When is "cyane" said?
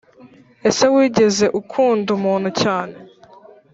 2.61-2.95